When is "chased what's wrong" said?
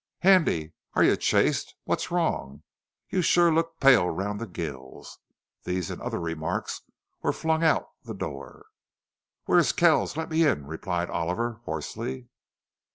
1.15-2.63